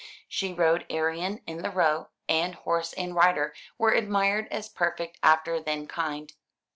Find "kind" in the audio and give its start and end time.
5.87-6.33